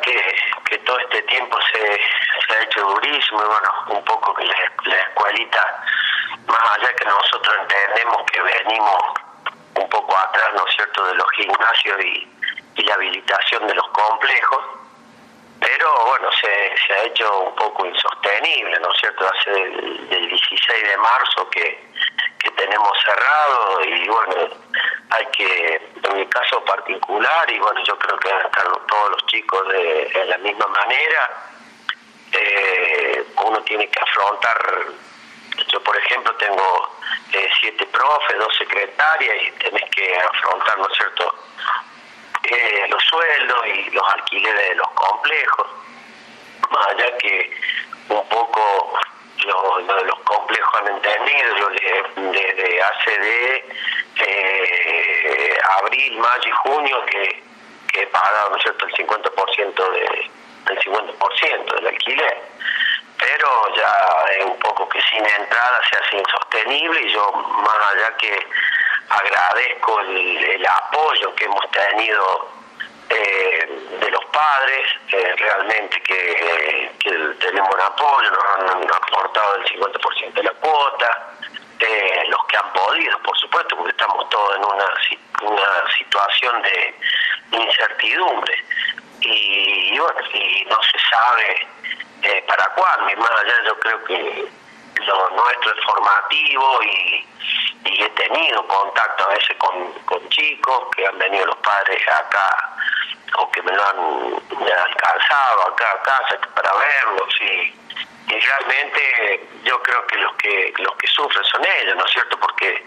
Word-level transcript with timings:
que, 0.00 0.34
que 0.68 0.78
todo 0.78 0.98
este 0.98 1.22
tiempo 1.22 1.58
se, 1.72 2.00
se 2.46 2.58
ha 2.58 2.62
hecho 2.62 2.80
durísimo 2.80 3.42
y 3.42 3.46
bueno, 3.46 3.70
un 3.88 4.04
poco 4.04 4.34
que 4.34 4.44
la, 4.44 4.54
la 4.84 4.96
escuelita, 4.96 5.84
más 6.46 6.78
allá 6.78 6.92
que 6.94 7.04
nosotros 7.04 7.56
entendemos 7.60 8.22
que 8.30 8.42
venimos 8.42 9.02
un 9.74 9.88
poco 9.88 10.16
atrás, 10.16 10.48
¿no 10.54 10.66
es 10.66 10.74
cierto?, 10.74 11.06
de 11.06 11.14
los 11.14 11.30
gimnasios 11.32 12.04
y, 12.04 12.32
la 12.84 12.94
habilitación 12.94 13.66
de 13.66 13.74
los 13.74 13.88
complejos, 13.88 14.64
pero 15.58 16.06
bueno, 16.06 16.30
se, 16.30 16.74
se 16.86 16.92
ha 16.92 17.02
hecho 17.02 17.40
un 17.40 17.54
poco 17.56 17.84
insostenible, 17.84 18.78
¿no 18.78 18.92
es 18.92 19.00
cierto? 19.00 19.26
Hace 19.26 19.50
del, 19.50 20.28
16 20.28 20.82
de 20.82 20.96
marzo 20.98 21.50
que 21.50 21.84
tenemos 22.56 22.92
cerrado 23.04 23.84
y 23.84 24.08
bueno, 24.08 24.48
hay 25.10 25.26
que, 25.26 25.80
en 26.10 26.16
mi 26.18 26.26
caso 26.26 26.64
particular, 26.64 27.50
y 27.50 27.58
bueno, 27.58 27.82
yo 27.84 27.98
creo 27.98 28.18
que 28.18 28.28
están 28.28 28.66
todos 28.86 29.10
los 29.10 29.26
chicos 29.26 29.68
de, 29.68 30.24
la 30.26 30.38
misma 30.38 30.66
manera, 30.66 31.30
eh, 32.32 33.24
uno 33.44 33.60
tiene 33.62 33.88
que 33.88 34.00
afrontar, 34.00 34.86
yo 35.68 35.82
por 35.82 35.96
ejemplo 35.96 36.34
tengo 36.36 36.98
eh, 37.32 37.48
siete 37.60 37.86
profes, 37.86 38.38
dos 38.38 38.56
secretarias 38.56 39.36
y 39.42 39.50
tenés 39.52 39.90
que 39.90 40.18
afrontar, 40.18 40.78
¿no 40.78 40.88
es 40.88 40.96
cierto?, 40.96 41.34
eh, 42.44 42.86
los 42.88 43.02
sueldos 43.02 43.66
y 43.66 43.90
los 43.90 44.12
alquileres 44.12 44.68
de 44.68 44.74
los 44.76 44.88
complejos, 44.90 45.66
más 46.70 46.86
allá 46.88 47.18
que 47.18 47.60
un 48.08 48.28
poco 48.28 48.98
lo, 49.44 49.80
lo 49.80 49.94
de 49.96 50.04
los 50.04 50.18
complejos 50.20 50.74
han 50.74 50.88
entendido, 50.88 51.56
yo 51.56 51.68
desde 52.30 52.82
hace 52.82 53.18
de 53.18 53.64
eh, 54.16 55.15
abril, 55.78 56.18
mayo 56.18 56.48
y 56.48 56.50
junio 56.50 57.04
que, 57.06 57.42
que 57.92 58.02
he 58.02 58.06
pagado 58.08 58.50
¿no 58.50 58.58
cierto? 58.60 58.86
el 58.86 58.92
50% 58.94 59.90
de, 59.92 60.30
el 60.70 60.78
50% 60.80 61.74
del 61.74 61.86
alquiler 61.86 62.42
pero 63.18 63.74
ya 63.74 64.24
es 64.38 64.44
un 64.44 64.58
poco 64.58 64.88
que 64.88 65.00
sin 65.02 65.24
entrada 65.24 65.80
se 65.90 65.98
hace 65.98 66.18
insostenible 66.18 67.00
y 67.00 67.12
yo 67.12 67.32
más 67.32 67.94
allá 67.94 68.14
que 68.18 68.46
agradezco 69.08 70.00
el, 70.00 70.44
el 70.44 70.66
apoyo 70.66 71.34
que 71.34 71.44
hemos 71.44 71.70
tenido 71.70 72.56
eh, 73.08 73.68
de 74.00 74.10
los 74.10 74.24
padres, 74.26 74.88
realmente 75.10 76.02
que, 76.02 76.90
tenemos 77.38 77.72
un 77.72 77.80
apoyo, 77.80 78.30
nos 78.30 78.44
han 78.44 78.90
aportado 78.90 79.56
el 79.56 79.64
50% 79.64 80.32
de 80.32 80.42
la 80.42 80.50
cuota, 80.54 81.28
eh, 81.96 82.24
los 82.28 82.44
que 82.46 82.56
han 82.56 82.72
podido, 82.72 83.18
por 83.20 83.38
supuesto, 83.38 83.76
porque 83.76 83.90
estamos 83.90 84.28
todos 84.28 84.56
en 84.56 84.64
una, 84.64 85.50
una 85.50 85.90
situación 85.96 86.62
de 86.62 86.94
incertidumbre. 87.52 88.54
Y, 89.20 89.98
bueno, 89.98 90.20
y 90.34 90.64
no 90.68 90.78
se 90.82 90.98
sabe 91.10 91.66
eh, 92.22 92.44
para 92.46 92.68
cuándo, 92.74 93.10
y 93.10 93.16
más 93.16 93.30
allá 93.30 93.54
yo 93.64 93.78
creo 93.80 94.04
que 94.04 94.48
lo 95.06 95.30
nuestro 95.30 95.74
es 95.74 95.84
formativo 95.84 96.82
y, 96.82 97.26
y 97.84 98.02
he 98.02 98.08
tenido 98.10 98.66
contacto 98.66 99.24
a 99.24 99.28
veces 99.28 99.56
con, 99.58 99.92
con 100.04 100.28
chicos 100.28 100.88
que 100.94 101.06
han 101.06 101.18
venido 101.18 101.46
los 101.46 101.56
padres 101.56 102.02
acá 102.08 102.74
o 103.38 103.50
que 103.50 103.62
me 103.62 103.72
lo 103.72 103.82
han 103.82 103.98
alcanzado 104.86 105.68
acá 105.68 105.92
a 105.92 106.02
casa 106.02 106.38
para 106.54 106.72
verlos 106.74 107.40
y, 107.40 107.85
y 108.28 108.40
realmente 108.40 109.48
yo 109.64 109.80
creo 109.82 110.06
que 110.06 110.16
los 110.18 110.34
que 110.36 110.72
los 110.78 110.96
que 110.96 111.06
sufren 111.08 111.44
son 111.44 111.62
ellos, 111.64 111.96
¿no 111.96 112.04
es 112.04 112.12
cierto? 112.12 112.38
Porque 112.40 112.84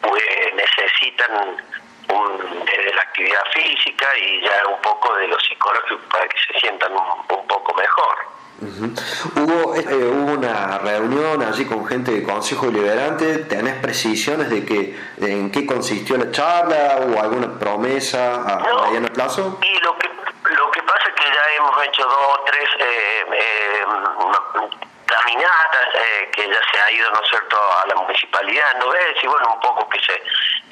pues, 0.00 0.22
necesitan 0.54 1.32
un, 2.08 2.64
de 2.64 2.92
la 2.94 3.02
actividad 3.02 3.44
física 3.52 4.06
y 4.18 4.40
ya 4.42 4.66
un 4.68 4.80
poco 4.82 5.14
de 5.16 5.28
lo 5.28 5.38
psicológico 5.40 6.00
para 6.10 6.26
que 6.28 6.36
se 6.52 6.58
sientan 6.60 6.92
un, 6.92 6.98
un 7.38 7.46
poco 7.46 7.74
mejor. 7.74 8.16
Uh 8.62 8.66
-huh. 8.66 8.92
hubo, 9.36 9.74
eh, 9.74 9.94
hubo 9.94 10.32
una 10.32 10.78
reunión 10.78 11.42
allí 11.42 11.64
con 11.64 11.86
gente 11.86 12.10
del 12.10 12.24
Consejo 12.24 12.66
Deliberante, 12.66 13.38
¿tenés 13.44 13.76
precisiones 13.80 14.50
de 14.50 14.66
que 14.66 14.98
de 15.16 15.32
en 15.32 15.50
qué 15.50 15.64
consistió 15.64 16.18
la 16.18 16.30
charla 16.30 16.98
o 16.98 17.18
alguna 17.22 17.58
promesa 17.58 18.34
a 18.34 18.58
No. 18.58 18.82
mediano 18.86 19.08
plazo? 19.08 19.58
Y 19.62 19.78
lo 19.80 19.96
que 19.96 20.10
lo 20.52 20.70
que 20.72 20.82
pasa 20.82 21.04
es 21.08 21.14
que 21.14 21.24
ya 21.24 21.56
hemos 21.56 21.86
hecho 21.86 22.02
dos 22.02 22.26
o 22.38 22.44
tres 22.44 22.68
eh, 22.80 23.19
eh, 23.90 24.76
caminatas 25.06 25.94
eh, 25.94 26.30
que 26.32 26.48
ya 26.48 26.60
se 26.72 26.80
ha 26.80 26.90
ido, 26.92 27.10
¿no 27.10 27.22
es 27.22 27.28
cierto?, 27.28 27.56
a 27.56 27.86
la 27.86 27.94
municipalidad, 27.96 28.76
¿no 28.78 28.90
ves? 28.90 29.16
Y 29.22 29.26
bueno, 29.26 29.54
un 29.54 29.60
poco 29.60 29.88
que 29.88 30.00
se 30.00 30.22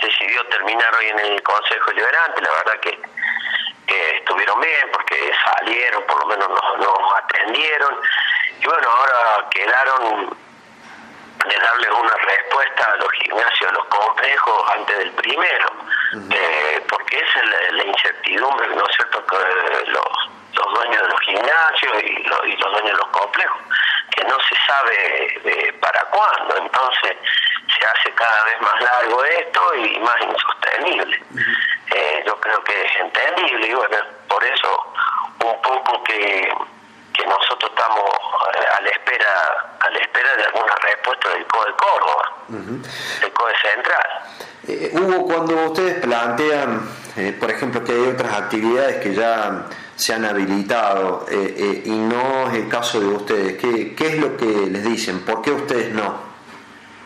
decidió 0.01 0.47
terminar 0.47 0.95
hoy 0.95 1.09
en 1.09 1.19
el 1.19 1.43
Consejo 1.43 1.91
Deliberante, 1.91 2.41
la 2.43 2.51
verdad 2.51 2.81
que, 2.81 3.01
que 3.87 4.17
estuvieron 4.19 4.61
bien 4.61 4.91
porque 4.93 5.33
salieron, 5.45 6.05
por 6.05 6.21
lo 6.21 6.27
menos 6.27 6.49
nos, 6.49 6.79
nos 6.79 7.15
atendieron. 7.17 8.01
Y 8.61 8.67
bueno, 8.67 8.89
ahora 8.89 9.49
quedaron 9.51 10.37
de 11.47 11.57
darle 11.57 11.91
una 11.93 12.15
respuesta 12.15 12.93
a 12.93 12.97
los 12.97 13.13
gimnasios, 13.13 13.71
a 13.71 13.73
los 13.73 13.85
complejos 13.87 14.71
antes 14.75 14.99
del 14.99 15.11
primero, 15.13 15.67
eh, 16.31 16.85
porque 16.89 17.19
esa 17.19 17.41
es 17.41 17.47
la, 17.47 17.73
la 17.73 17.85
incertidumbre, 17.85 18.69
¿no 18.69 18.85
es 18.87 18.97
cierto?, 18.97 19.25
que 19.27 19.91
los, 19.91 20.38
los 20.69 20.75
dueños 20.75 21.03
de 21.03 21.09
los 21.09 21.21
gimnasios 21.21 22.03
y 22.03 22.23
los, 22.25 22.47
y 22.47 22.57
los 22.57 22.73
dueños 22.73 22.93
de 22.93 22.99
los 22.99 23.09
complejos, 23.09 23.61
que 24.11 24.25
no 24.25 24.37
se 24.41 24.57
sabe 24.67 25.41
de 25.45 25.73
para 25.75 26.01
cuándo, 26.07 26.57
entonces 26.57 27.17
se 27.79 27.87
hace 27.87 28.11
cada 28.13 28.45
vez 28.45 28.61
más 28.61 28.81
largo 28.81 29.25
esto 29.25 29.75
y 29.77 29.99
más 30.01 30.17
insostenible. 30.23 31.23
Eh, 31.95 32.23
yo 32.27 32.39
creo 32.41 32.63
que 32.65 32.85
es 32.85 32.97
entendible 33.01 33.67
y 33.67 33.75
bueno, 33.75 33.97
por 34.29 34.45
eso 34.45 34.93
un 35.45 35.63
poco 35.63 36.03
que 36.05 36.53
que 37.15 37.27
nosotros 37.27 37.71
estamos 37.71 38.11
eh, 38.55 38.67
a 38.77 38.81
la 38.81 38.91
espera 38.91 39.77
a 39.81 39.91
la 39.91 39.99
espera 39.99 40.37
de 40.37 40.45
alguna 40.45 40.75
respuesta 40.77 41.29
del 41.31 41.47
COE 41.47 41.75
Córdoba, 41.77 42.33
del 42.49 43.33
COE 43.33 43.53
Central. 43.61 44.07
Eh, 44.69 44.91
Hugo, 44.93 45.27
cuando 45.27 45.55
ustedes 45.67 46.01
plantean, 46.05 46.89
eh, 47.19 47.37
por 47.39 47.51
ejemplo, 47.51 47.83
que 47.83 47.93
hay 47.93 48.07
otras 48.07 48.33
actividades 48.33 48.97
que 49.03 49.15
ya 49.15 49.67
se 49.99 50.15
han 50.15 50.25
habilitado 50.25 51.27
eh, 51.29 51.55
eh, 51.57 51.83
y 51.85 51.91
no 51.91 52.49
es 52.49 52.55
el 52.55 52.69
caso 52.69 53.01
de 53.01 53.09
ustedes, 53.09 53.59
¿qué, 53.61 53.97
¿qué 53.97 54.07
es 54.07 54.19
lo 54.21 54.37
que 54.37 54.45
les 54.47 54.85
dicen? 54.85 55.25
¿Por 55.25 55.43
qué 55.43 55.51
ustedes 55.51 55.93
no? 55.93 56.29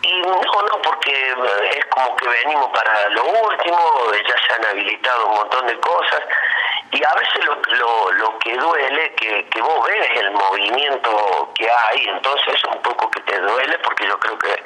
Y 0.02 0.20
no, 0.20 0.28
no, 0.28 0.82
porque 0.82 1.10
eh, 1.10 1.70
es 1.78 1.84
como 1.86 2.14
que 2.16 2.28
venimos 2.28 2.68
para 2.68 3.08
lo 3.08 3.24
último, 3.24 3.78
ya 4.12 4.34
se 4.46 4.52
han 4.52 4.64
habilitado 4.66 5.26
un 5.28 5.34
montón 5.36 5.66
de 5.66 5.80
cosas, 5.80 6.20
y 6.90 7.02
a 7.02 7.14
veces 7.14 7.46
lo, 7.46 7.54
lo, 7.76 8.12
lo 8.12 8.38
que 8.40 8.54
duele, 8.58 9.14
que, 9.14 9.48
que 9.48 9.62
vos 9.62 9.88
ves 9.88 10.08
el 10.20 10.30
movimiento 10.32 11.50
que 11.54 11.70
hay, 11.70 12.04
entonces 12.08 12.62
un 12.70 12.82
poco 12.82 13.10
que 13.10 13.20
te 13.20 13.40
duele, 13.40 13.78
porque 13.78 14.06
yo 14.06 14.18
creo 14.18 14.38
que 14.38 14.62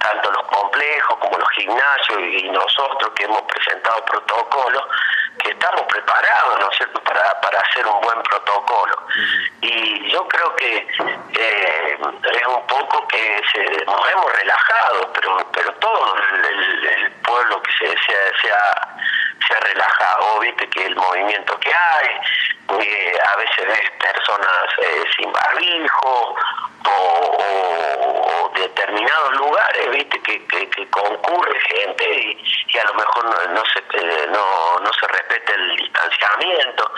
tanto 0.00 0.30
los 0.32 0.42
complejos 0.44 1.18
como 1.18 1.38
los 1.38 1.48
gimnasios 1.50 2.18
y 2.20 2.48
nosotros 2.50 3.10
que 3.14 3.24
hemos 3.24 3.42
presentado 3.42 4.04
protocolos, 4.06 4.82
que 5.42 5.50
estamos 5.50 5.82
preparados, 5.82 6.60
¿no 6.60 6.70
es 6.70 6.76
cierto?, 6.76 7.02
para, 7.04 7.40
para 7.40 7.60
hacer 7.60 7.86
un 7.86 8.00
buen 8.00 8.22
protocolo. 8.22 8.96
Y 9.60 10.10
yo 10.10 10.26
creo 10.28 10.54
que 10.56 10.76
eh, 11.34 11.98
es 12.32 12.46
un 12.46 12.66
poco 12.66 13.06
que 13.08 13.42
se, 13.52 13.84
nos 13.84 14.10
hemos 14.10 14.32
relajado, 14.32 15.12
pero 15.12 15.36
pero 15.52 15.72
todo 15.74 16.16
el, 16.16 16.44
el- 16.44 16.86
el 16.86 17.10
pueblo 17.22 17.62
que 17.62 17.72
se, 17.72 17.86
se, 17.88 18.38
se 18.40 18.52
ha, 18.52 18.96
se 19.46 19.54
ha 19.54 19.60
relajado, 19.60 20.40
viste 20.40 20.68
que 20.70 20.86
el 20.86 20.96
movimiento 20.96 21.58
que 21.60 21.72
hay, 21.74 22.08
eh, 22.80 23.18
a 23.32 23.36
veces 23.36 23.66
ves 23.66 23.90
personas 23.98 24.66
eh, 24.78 25.04
sin 25.16 25.32
barbijo 25.32 26.34
o, 26.86 26.90
o- 26.90 28.06
o 28.06 28.09
determinados 28.60 29.34
lugares, 29.36 29.90
viste 29.92 30.20
que, 30.22 30.46
que, 30.46 30.68
que 30.70 30.88
concurre 30.90 31.58
gente 31.60 32.04
y, 32.14 32.42
y 32.74 32.78
a 32.78 32.84
lo 32.84 32.94
mejor 32.94 33.24
no, 33.24 33.54
no 33.54 33.62
se 33.72 33.78
eh, 33.80 34.26
no, 34.32 34.78
no 34.80 34.90
se 34.92 35.06
respeta 35.08 35.52
el 35.54 35.76
distanciamiento. 35.76 36.92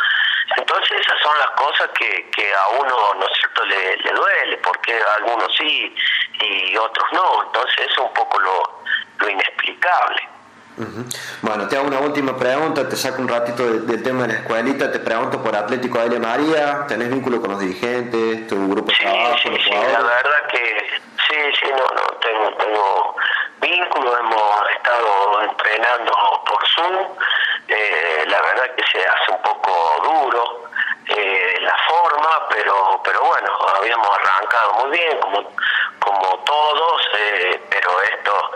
Entonces 0.56 1.00
esas 1.00 1.18
son 1.22 1.38
las 1.38 1.50
cosas 1.52 1.88
que, 1.98 2.28
que 2.30 2.54
a 2.54 2.68
uno, 2.80 2.94
¿no 3.18 3.26
es 3.26 3.32
cierto?, 3.38 3.64
le, 3.64 3.96
le 3.96 4.10
duele, 4.12 4.56
porque 4.58 4.92
a 5.00 5.14
algunos 5.14 5.54
sí 5.56 5.94
y 6.40 6.76
otros 6.76 7.06
no. 7.12 7.44
Entonces 7.44 7.76
eso 7.78 7.92
es 7.92 7.98
un 7.98 8.12
poco 8.12 8.38
lo, 8.40 8.82
lo 9.18 9.28
inexplicable. 9.30 10.28
Ujú. 10.78 11.04
Bueno, 11.42 11.68
te 11.68 11.76
hago 11.76 11.86
una 11.86 12.00
última 12.00 12.34
pregunta, 12.36 12.88
te 12.88 12.96
saco 12.96 13.20
un 13.20 13.28
ratito 13.28 13.62
de- 13.62 13.80
del 13.80 14.02
tema 14.02 14.22
de 14.22 14.28
la 14.32 14.38
escuelita, 14.40 14.90
te 14.90 15.00
pregunto 15.00 15.42
por 15.42 15.54
Atlético 15.54 15.98
de 16.08 16.18
María, 16.18 16.86
¿tenés 16.88 17.10
vínculo 17.10 17.40
con 17.42 17.50
los 17.50 17.60
dirigentes, 17.60 18.46
tu 18.48 18.68
grupo 18.70 18.88
de 18.90 18.96
Sí, 18.96 19.02
trabajo, 19.02 19.36
sí, 19.42 19.50
sí, 19.64 19.70
la 19.70 20.00
verdad 20.02 20.46
que 20.50 21.00
sí, 21.32 21.52
sí, 21.60 21.70
no, 21.70 21.86
no, 21.94 22.06
tengo, 22.18 22.50
tengo 22.56 23.16
vínculo, 23.60 24.18
hemos 24.18 24.70
estado 24.70 25.42
entrenando 25.42 26.42
por 26.44 26.68
Zoom, 26.68 27.16
eh, 27.68 28.24
la 28.26 28.42
verdad 28.42 28.74
que 28.74 28.84
se 28.90 29.06
hace 29.06 29.30
un 29.30 29.42
poco 29.42 30.02
duro 30.02 30.64
eh, 31.06 31.58
la 31.60 31.76
forma, 31.88 32.48
pero 32.48 33.00
pero 33.02 33.20
bueno, 33.22 33.50
habíamos 33.76 34.08
arrancado 34.18 34.72
muy 34.74 34.98
bien, 34.98 35.18
como, 35.20 35.42
como 36.00 36.38
todos, 36.44 37.02
eh, 37.18 37.60
pero 37.70 38.02
esto, 38.02 38.50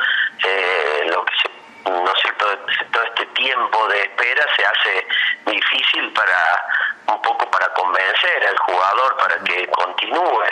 eh, 0.44 1.06
lo 1.06 1.24
que 1.24 1.34
se 1.36 1.56
no 1.90 2.14
sé, 2.16 2.32
todo, 2.32 2.58
todo 2.92 3.02
este 3.04 3.26
tiempo 3.26 3.88
de 3.88 4.02
espera 4.02 4.44
se 4.56 4.64
hace 4.64 5.06
difícil 5.46 6.12
para 6.12 6.66
un 7.06 7.22
poco 7.22 7.48
para 7.48 7.72
convencer 7.74 7.96
convencer 7.96 8.46
al 8.46 8.58
jugador 8.58 9.16
para 9.16 9.38
que 9.44 9.66
continúe. 9.68 10.44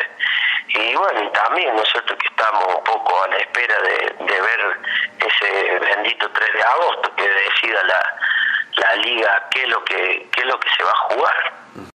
Y 0.74 0.94
bueno, 0.96 1.30
también 1.30 1.74
nosotros 1.76 2.18
que 2.18 2.26
estamos 2.26 2.64
un 2.66 2.84
poco 2.84 3.22
a 3.22 3.28
la 3.28 3.36
espera 3.36 3.76
de, 3.80 4.24
de 4.24 4.40
ver 4.40 4.78
ese 5.20 5.78
bendito 5.78 6.28
3 6.30 6.52
de 6.52 6.62
agosto 6.62 7.14
que 7.14 7.28
decida 7.28 7.82
la, 7.84 8.16
la 8.76 8.96
liga 8.96 9.48
qué 9.52 9.62
es 9.62 9.68
lo 9.68 9.84
que 9.84 10.28
qué 10.32 10.40
es 10.40 10.46
lo 10.46 10.58
que 10.58 10.68
se 10.76 10.82
va 10.82 10.90
a 10.90 11.14
jugar. 11.14 11.93